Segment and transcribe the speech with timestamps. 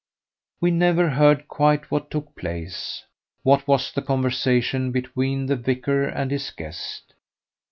[0.59, 3.03] We never heard quite what took place
[3.43, 7.13] what was the conversation between the vicar and his guest.